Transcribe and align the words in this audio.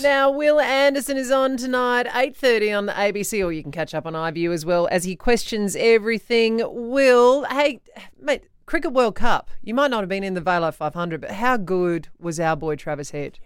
Now, 0.00 0.30
Will 0.30 0.58
Anderson 0.58 1.18
is 1.18 1.30
on 1.30 1.58
tonight, 1.58 2.06
8.30 2.06 2.78
on 2.78 2.86
the 2.86 2.92
ABC, 2.94 3.44
or 3.44 3.52
you 3.52 3.62
can 3.62 3.70
catch 3.70 3.94
up 3.94 4.06
on 4.06 4.14
iView 4.14 4.54
as 4.54 4.64
well 4.64 4.88
as 4.90 5.04
he 5.04 5.14
questions 5.14 5.76
everything. 5.76 6.62
Will, 6.64 7.44
hey, 7.44 7.82
mate, 8.18 8.44
Cricket 8.64 8.94
World 8.94 9.16
Cup, 9.16 9.50
you 9.62 9.74
might 9.74 9.90
not 9.90 10.00
have 10.00 10.08
been 10.08 10.24
in 10.24 10.32
the 10.32 10.40
Velo 10.40 10.70
500, 10.70 11.20
but 11.20 11.32
how 11.32 11.58
good 11.58 12.08
was 12.18 12.40
our 12.40 12.56
boy 12.56 12.74
Travis 12.74 13.10
Head? 13.10 13.38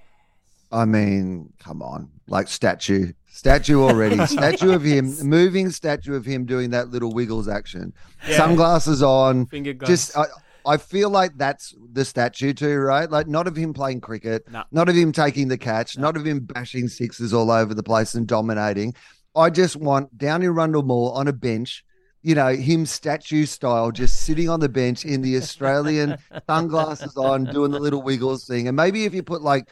I 0.71 0.85
mean, 0.85 1.53
come 1.59 1.83
on, 1.83 2.13
like 2.29 2.47
statue, 2.47 3.13
statue 3.27 3.83
already, 3.83 4.25
statue 4.27 4.71
of 4.71 4.85
him, 4.85 5.17
moving 5.29 5.69
statue 5.71 6.15
of 6.15 6.25
him 6.25 6.45
doing 6.45 6.71
that 6.71 6.91
little 6.91 7.13
wiggles 7.13 7.49
action, 7.49 7.93
sunglasses 8.31 9.03
on, 9.03 9.47
Finger 9.47 9.73
guns. 9.73 9.89
just. 9.89 10.17
I, 10.17 10.27
I 10.67 10.77
feel 10.79 11.11
like 11.11 11.37
that's 11.37 11.75
the 11.93 12.05
statue 12.05 12.53
too, 12.55 12.79
right? 12.79 13.11
Like 13.11 13.29
not 13.29 13.47
of 13.47 13.57
him 13.57 13.73
playing 13.75 14.01
cricket, 14.01 14.45
No. 14.51 14.65
not 14.73 14.89
of 14.89 14.97
him 14.97 15.13
taking 15.13 15.49
the 15.49 15.59
catch, 15.59 15.99
not 15.99 16.17
of 16.17 16.25
him 16.27 16.41
bashing 16.41 16.89
sixes 16.89 17.35
all 17.35 17.51
over 17.51 17.75
the 17.75 17.83
place 17.83 18.15
and 18.15 18.27
dominating. 18.27 18.95
I 19.37 19.51
just 19.51 19.77
want 19.77 20.17
down 20.17 20.43
in 20.43 20.51
Rundle 20.55 20.83
Mall 20.83 21.11
on 21.13 21.29
a 21.29 21.33
bench, 21.33 21.85
you 22.23 22.35
know, 22.35 22.55
him 22.55 22.87
statue 22.87 23.45
style, 23.47 23.91
just 23.91 24.23
sitting 24.23 24.49
on 24.49 24.61
the 24.61 24.69
bench 24.69 25.05
in 25.05 25.21
the 25.23 25.37
Australian 25.37 26.17
sunglasses 26.49 27.17
on, 27.17 27.45
doing 27.45 27.71
the 27.71 27.81
little 27.81 28.01
wiggles 28.03 28.47
thing. 28.47 28.67
And 28.69 28.77
maybe 28.77 29.05
if 29.05 29.13
you 29.13 29.23
put 29.23 29.43
like 29.43 29.69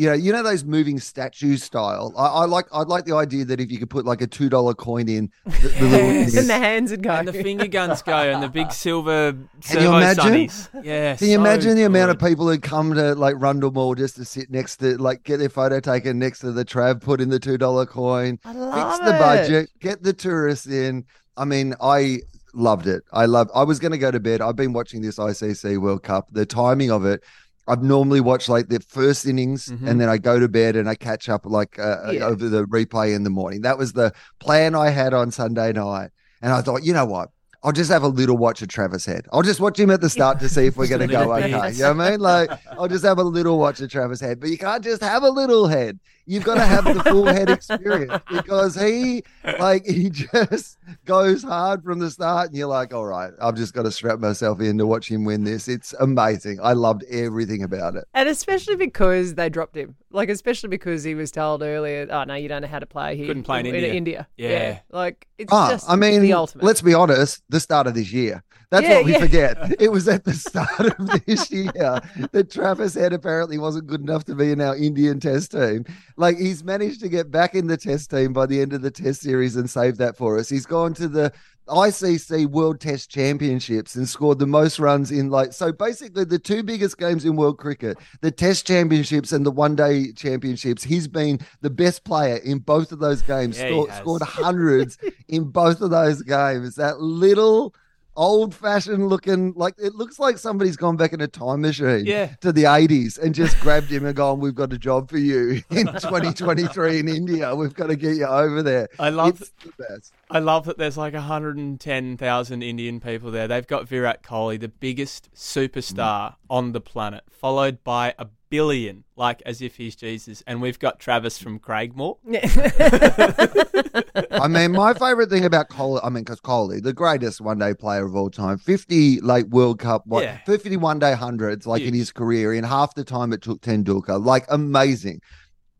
you 0.00 0.06
know, 0.08 0.14
you 0.14 0.32
know 0.32 0.42
those 0.42 0.64
moving 0.64 0.98
statue 0.98 1.58
style. 1.58 2.14
I, 2.16 2.26
I 2.26 2.44
like. 2.46 2.64
I'd 2.72 2.86
like 2.86 3.04
the 3.04 3.14
idea 3.14 3.44
that 3.44 3.60
if 3.60 3.70
you 3.70 3.78
could 3.78 3.90
put 3.90 4.06
like 4.06 4.22
a 4.22 4.26
two 4.26 4.48
dollar 4.48 4.72
coin 4.72 5.10
in, 5.10 5.30
the, 5.44 5.50
the 5.68 5.84
little 5.84 6.10
and 6.38 6.48
the 6.48 6.58
hands 6.58 6.90
would 6.90 7.02
go. 7.02 7.10
and 7.10 7.28
the 7.28 7.34
finger 7.34 7.66
guns 7.66 8.00
go 8.00 8.14
and 8.16 8.42
the 8.42 8.48
big 8.48 8.72
silver 8.86 9.36
Can 9.60 9.82
you 9.82 9.88
imagine? 9.94 10.24
sunnies. 10.24 10.68
Yeah. 10.82 11.16
Can 11.16 11.28
you 11.28 11.34
so 11.34 11.40
imagine 11.42 11.76
the 11.76 11.82
amount 11.82 12.12
of 12.12 12.18
people 12.18 12.48
who 12.48 12.58
come 12.58 12.94
to 12.94 13.14
like 13.14 13.34
Rundle 13.38 13.72
Mall 13.72 13.94
just 13.94 14.16
to 14.16 14.24
sit 14.24 14.50
next 14.50 14.76
to, 14.76 14.96
like, 14.96 15.22
get 15.22 15.36
their 15.36 15.50
photo 15.50 15.80
taken 15.80 16.18
next 16.18 16.38
to 16.38 16.50
the 16.52 16.64
Trav, 16.64 17.02
put 17.02 17.20
in 17.20 17.28
the 17.28 17.38
two 17.38 17.58
dollar 17.58 17.84
coin, 17.84 18.38
I 18.42 18.52
fix 18.54 18.58
love 18.58 19.04
the 19.04 19.16
it. 19.16 19.18
budget, 19.18 19.70
get 19.80 20.02
the 20.02 20.14
tourists 20.14 20.66
in. 20.66 21.04
I 21.36 21.44
mean, 21.44 21.74
I 21.78 22.20
loved 22.54 22.86
it. 22.86 23.02
I 23.12 23.26
loved. 23.26 23.50
I 23.54 23.64
was 23.64 23.78
going 23.78 23.92
to 23.92 23.98
go 23.98 24.10
to 24.10 24.18
bed. 24.18 24.40
I've 24.40 24.56
been 24.56 24.72
watching 24.72 25.02
this 25.02 25.18
ICC 25.18 25.76
World 25.78 26.02
Cup. 26.04 26.28
The 26.32 26.46
timing 26.46 26.90
of 26.90 27.04
it. 27.04 27.22
I've 27.68 27.82
normally 27.82 28.20
watched 28.20 28.48
like 28.48 28.68
the 28.68 28.80
first 28.80 29.26
innings 29.26 29.66
Mhm. 29.68 29.86
and 29.88 30.00
then 30.00 30.08
I 30.08 30.18
go 30.18 30.38
to 30.38 30.48
bed 30.48 30.76
and 30.76 30.88
I 30.88 30.94
catch 30.94 31.28
up 31.28 31.46
like 31.46 31.78
uh, 31.78 32.10
Yeah. 32.12 32.24
over 32.26 32.48
the 32.48 32.64
replay 32.64 33.14
in 33.14 33.22
the 33.24 33.30
morning. 33.30 33.60
That 33.62 33.78
was 33.78 33.92
the 33.92 34.12
plan 34.40 34.74
I 34.74 34.90
had 34.90 35.14
on 35.14 35.30
Sunday 35.30 35.72
night. 35.72 36.10
And 36.42 36.52
I 36.52 36.62
thought, 36.62 36.82
you 36.84 36.92
know 36.94 37.04
what? 37.04 37.28
I'll 37.62 37.72
just 37.72 37.90
have 37.90 38.02
a 38.02 38.08
little 38.08 38.38
watch 38.38 38.62
of 38.62 38.68
Travis 38.68 39.04
Head. 39.04 39.26
I'll 39.34 39.42
just 39.42 39.60
watch 39.60 39.78
him 39.78 39.90
at 39.90 40.00
the 40.00 40.08
start 40.08 40.40
to 40.40 40.48
see 40.48 40.64
if 40.64 40.78
we're 40.78 40.88
going 40.88 41.02
to 41.02 41.06
go 41.06 41.30
okay. 41.34 41.48
You 41.72 41.82
know 41.82 41.92
what 41.92 42.06
I 42.06 42.10
mean? 42.12 42.20
Like, 42.20 42.50
I'll 42.78 42.88
just 42.88 43.04
have 43.04 43.18
a 43.18 43.22
little 43.22 43.58
watch 43.58 43.82
of 43.82 43.90
Travis 43.90 44.18
Head. 44.18 44.40
But 44.40 44.48
you 44.48 44.56
can't 44.56 44.82
just 44.82 45.02
have 45.02 45.22
a 45.22 45.28
little 45.28 45.68
head. 45.68 46.00
You've 46.30 46.44
got 46.44 46.54
to 46.54 46.64
have 46.64 46.84
the 46.84 47.02
full 47.02 47.26
head 47.26 47.50
experience 47.50 48.22
because 48.30 48.80
he, 48.80 49.24
like, 49.58 49.84
he 49.84 50.10
just 50.10 50.78
goes 51.04 51.42
hard 51.42 51.82
from 51.82 51.98
the 51.98 52.08
start. 52.08 52.48
And 52.50 52.56
you're 52.56 52.68
like, 52.68 52.94
all 52.94 53.04
right, 53.04 53.32
I've 53.42 53.56
just 53.56 53.74
got 53.74 53.82
to 53.82 53.90
strap 53.90 54.20
myself 54.20 54.60
in 54.60 54.78
to 54.78 54.86
watch 54.86 55.10
him 55.10 55.24
win 55.24 55.42
this. 55.42 55.66
It's 55.66 55.92
amazing. 55.98 56.60
I 56.62 56.74
loved 56.74 57.02
everything 57.10 57.64
about 57.64 57.96
it. 57.96 58.04
And 58.14 58.28
especially 58.28 58.76
because 58.76 59.34
they 59.34 59.48
dropped 59.48 59.76
him. 59.76 59.96
Like, 60.12 60.28
especially 60.28 60.68
because 60.68 61.02
he 61.02 61.16
was 61.16 61.32
told 61.32 61.62
earlier, 61.62 62.06
oh, 62.08 62.22
no, 62.22 62.34
you 62.34 62.48
don't 62.48 62.62
know 62.62 62.68
how 62.68 62.78
to 62.78 62.86
play 62.86 63.16
here. 63.16 63.26
Couldn't 63.26 63.42
play 63.42 63.58
in 63.60 63.66
India. 63.66 63.92
India. 63.92 64.28
Yeah. 64.36 64.78
Like, 64.90 65.26
it's 65.36 65.52
Ah, 65.52 65.70
just 65.70 65.90
I 65.90 65.96
mean, 65.96 66.22
the 66.22 66.32
ultimate. 66.32 66.64
let's 66.64 66.80
be 66.82 66.94
honest, 66.94 67.42
the 67.48 67.58
start 67.58 67.88
of 67.88 67.94
this 67.94 68.12
year. 68.12 68.44
That's 68.70 68.84
Yeah, 68.86 68.96
what 68.98 69.04
we 69.04 69.12
yeah. 69.12 69.18
forget. 69.18 69.56
It 69.80 69.90
was 69.90 70.06
at 70.06 70.22
the 70.24 70.32
start 70.32 70.96
of 70.98 71.24
this 71.26 71.50
year 71.50 72.00
that 72.30 72.50
Travis 72.52 72.94
Head 72.94 73.12
apparently 73.12 73.58
wasn't 73.58 73.88
good 73.88 74.00
enough 74.00 74.24
to 74.26 74.34
be 74.36 74.52
in 74.52 74.60
our 74.60 74.76
Indian 74.76 75.18
test 75.18 75.50
team. 75.52 75.84
Like 76.20 76.36
he's 76.36 76.62
managed 76.62 77.00
to 77.00 77.08
get 77.08 77.30
back 77.30 77.54
in 77.54 77.66
the 77.66 77.78
test 77.78 78.10
team 78.10 78.34
by 78.34 78.44
the 78.44 78.60
end 78.60 78.74
of 78.74 78.82
the 78.82 78.90
test 78.90 79.22
series 79.22 79.56
and 79.56 79.70
save 79.70 79.96
that 79.96 80.18
for 80.18 80.38
us. 80.38 80.50
He's 80.50 80.66
gone 80.66 80.92
to 80.94 81.08
the 81.08 81.32
ICC 81.66 82.46
World 82.46 82.78
Test 82.78 83.10
Championships 83.10 83.94
and 83.94 84.06
scored 84.06 84.38
the 84.38 84.46
most 84.46 84.78
runs 84.78 85.10
in 85.10 85.30
like 85.30 85.54
so 85.54 85.72
basically 85.72 86.24
the 86.24 86.38
two 86.38 86.62
biggest 86.62 86.98
games 86.98 87.24
in 87.24 87.36
world 87.36 87.56
cricket, 87.56 87.96
the 88.20 88.30
Test 88.30 88.66
Championships 88.66 89.32
and 89.32 89.46
the 89.46 89.50
One 89.50 89.74
Day 89.74 90.12
Championships. 90.12 90.84
He's 90.84 91.08
been 91.08 91.40
the 91.62 91.70
best 91.70 92.04
player 92.04 92.36
in 92.36 92.58
both 92.58 92.92
of 92.92 92.98
those 92.98 93.22
games. 93.22 93.58
Yeah, 93.58 93.68
he 93.68 93.72
scored, 93.72 93.90
has. 93.90 93.98
scored 94.00 94.22
hundreds 94.22 94.98
in 95.28 95.44
both 95.44 95.80
of 95.80 95.88
those 95.88 96.20
games. 96.20 96.74
That 96.74 97.00
little 97.00 97.74
old 98.16 98.54
fashioned 98.54 99.08
looking 99.08 99.52
like 99.56 99.74
it 99.78 99.94
looks 99.94 100.18
like 100.18 100.38
somebody's 100.38 100.76
gone 100.76 100.96
back 100.96 101.12
in 101.12 101.20
a 101.20 101.28
time 101.28 101.62
machine 101.62 102.04
Yeah. 102.06 102.34
to 102.40 102.52
the 102.52 102.64
80s 102.64 103.18
and 103.18 103.34
just 103.34 103.58
grabbed 103.60 103.90
him 103.90 104.04
and 104.04 104.14
gone 104.14 104.40
we've 104.40 104.54
got 104.54 104.72
a 104.72 104.78
job 104.78 105.10
for 105.10 105.18
you 105.18 105.62
in 105.70 105.86
2023 105.86 107.00
in 107.00 107.08
india 107.08 107.54
we've 107.54 107.74
got 107.74 107.86
to 107.86 107.96
get 107.96 108.16
you 108.16 108.26
over 108.26 108.62
there 108.62 108.88
I 108.98 109.10
love 109.10 109.40
it's 109.40 109.50
the 109.64 109.72
best 109.78 110.12
I 110.30 110.38
love 110.38 110.64
that 110.66 110.78
there's 110.78 110.96
like 110.96 111.12
110,000 111.14 112.62
Indian 112.62 113.00
people 113.00 113.32
there. 113.32 113.48
They've 113.48 113.66
got 113.66 113.88
Virat 113.88 114.22
Kohli, 114.22 114.60
the 114.60 114.68
biggest 114.68 115.28
superstar 115.34 116.30
mm. 116.30 116.34
on 116.48 116.70
the 116.70 116.80
planet, 116.80 117.24
followed 117.28 117.82
by 117.82 118.14
a 118.16 118.26
billion, 118.50 119.04
like 119.16 119.42
as 119.46 119.62
if 119.62 119.76
he's 119.76 119.96
Jesus. 119.96 120.42
And 120.46 120.60
we've 120.60 120.78
got 120.78 120.98
Travis 120.98 121.38
from 121.38 121.58
Craigmore. 121.58 122.18
I 124.32 124.48
mean, 124.48 124.72
my 124.72 124.94
favorite 124.94 125.30
thing 125.30 125.44
about 125.44 125.70
Kohli, 125.70 126.00
I 126.02 126.08
mean, 126.10 126.24
because 126.24 126.40
Kohli, 126.40 126.82
the 126.82 126.92
greatest 126.92 127.40
one 127.40 127.58
day 127.58 127.74
player 127.74 128.04
of 128.04 128.14
all 128.14 128.30
time, 128.30 128.58
50 128.58 129.20
like 129.20 129.46
World 129.46 129.78
Cup, 129.78 130.06
what, 130.06 130.24
Yeah. 130.24 130.38
50 130.44 130.76
one 130.76 130.98
day 130.98 131.14
hundreds, 131.14 131.66
like 131.66 131.82
in 131.82 131.94
his 131.94 132.12
career, 132.12 132.52
in 132.52 132.64
half 132.64 132.94
the 132.94 133.04
time 133.04 133.32
it 133.32 133.42
took 133.42 133.60
Tendulkar, 133.60 134.24
like 134.24 134.44
amazing. 134.48 135.20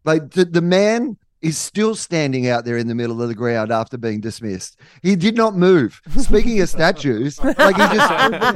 Like 0.05 0.31
the, 0.31 0.45
the 0.45 0.63
man 0.63 1.17
is 1.43 1.57
still 1.57 1.95
standing 1.95 2.49
out 2.49 2.65
there 2.65 2.77
in 2.77 2.87
the 2.87 2.95
middle 2.95 3.23
of 3.23 3.29
the 3.29 3.35
ground 3.35 3.73
after 3.73 3.97
being 3.97 4.21
dismissed. 4.21 4.79
He 5.03 5.17
did 5.17 5.37
not 5.37 5.57
move. 5.57 6.01
Speaking 6.19 6.61
of 6.61 6.69
statues, 6.69 7.43
like 7.43 7.77
he 7.77 7.97
just, 7.97 8.11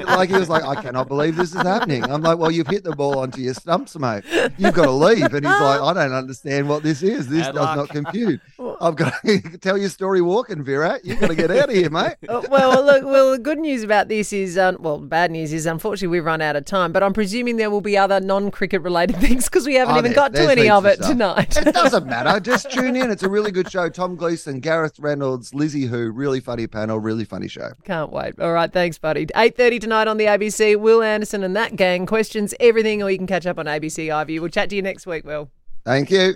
like 0.06 0.28
he 0.28 0.36
was 0.36 0.48
like, 0.50 0.64
I 0.64 0.80
cannot 0.80 1.08
believe 1.08 1.36
this 1.36 1.54
is 1.54 1.62
happening. 1.62 2.04
I'm 2.04 2.20
like, 2.22 2.38
well, 2.38 2.50
you've 2.50 2.66
hit 2.66 2.84
the 2.84 2.94
ball 2.94 3.18
onto 3.18 3.40
your 3.40 3.54
stumps, 3.54 3.96
mate. 3.98 4.24
You've 4.58 4.74
got 4.74 4.84
to 4.86 4.90
leave. 4.90 5.22
And 5.24 5.46
he's 5.46 5.60
like, 5.60 5.80
I 5.80 5.92
don't 5.94 6.12
understand 6.12 6.68
what 6.68 6.82
this 6.82 7.02
is. 7.02 7.28
This 7.28 7.46
Bad 7.46 7.54
does 7.54 7.64
luck. 7.64 7.76
not 7.76 7.88
compute. 7.88 8.40
I've 8.80 8.96
got 8.96 9.14
to 9.24 9.58
tell 9.60 9.76
your 9.78 9.88
story 9.88 10.20
walking, 10.20 10.62
Virat. 10.64 11.04
You've 11.04 11.20
got 11.20 11.28
to 11.28 11.34
get 11.34 11.50
out 11.50 11.68
of 11.68 11.74
here, 11.74 11.90
mate. 11.90 12.14
Uh, 12.28 12.42
well, 12.50 12.84
look. 12.84 13.04
Well, 13.04 13.32
the 13.32 13.38
good 13.38 13.58
news 13.58 13.82
about 13.82 14.08
this 14.08 14.32
is, 14.32 14.56
um, 14.58 14.76
well, 14.80 14.98
the 14.98 15.06
bad 15.06 15.30
news 15.30 15.52
is, 15.52 15.66
unfortunately, 15.66 16.08
we've 16.08 16.24
run 16.24 16.40
out 16.40 16.56
of 16.56 16.64
time. 16.64 16.90
But 16.90 17.02
I'm 17.02 17.12
presuming 17.12 17.56
there 17.58 17.70
will 17.70 17.80
be 17.80 17.96
other 17.98 18.18
non-cricket 18.20 18.82
related 18.82 19.16
things 19.20 19.44
because 19.44 19.66
we 19.66 19.74
haven't 19.74 19.94
Oh, 19.94 19.98
even 19.98 20.12
got 20.12 20.34
to 20.34 20.50
any 20.50 20.68
of 20.68 20.84
it 20.86 20.96
stuff. 20.96 21.10
tonight. 21.10 21.56
It 21.56 21.74
doesn't 21.74 22.06
matter. 22.06 22.40
Just 22.40 22.70
tune 22.70 22.96
in. 22.96 23.10
It's 23.10 23.22
a 23.22 23.28
really 23.28 23.50
good 23.52 23.70
show. 23.70 23.88
Tom 23.88 24.16
Gleeson, 24.16 24.60
Gareth 24.60 24.98
Reynolds, 24.98 25.54
Lizzy 25.54 25.86
Hoo, 25.86 26.10
really 26.10 26.40
funny 26.40 26.66
panel, 26.66 26.98
really 26.98 27.24
funny 27.24 27.48
show. 27.48 27.72
Can't 27.84 28.10
wait. 28.12 28.38
All 28.40 28.52
right, 28.52 28.72
thanks, 28.72 28.98
buddy. 28.98 29.26
Eight 29.36 29.56
thirty 29.56 29.78
tonight 29.78 30.08
on 30.08 30.16
the 30.16 30.24
ABC. 30.26 30.76
Will 30.80 31.02
Anderson 31.02 31.44
and 31.44 31.54
that 31.56 31.76
gang 31.76 32.06
questions 32.06 32.54
everything, 32.58 33.02
or 33.02 33.10
you 33.10 33.18
can 33.18 33.26
catch 33.26 33.46
up 33.46 33.58
on 33.58 33.66
ABC 33.66 34.06
iView. 34.08 34.40
We'll 34.40 34.50
chat 34.50 34.70
to 34.70 34.76
you 34.76 34.82
next 34.82 35.06
week. 35.06 35.24
Will. 35.24 35.50
Thank 35.84 36.10
you. 36.10 36.34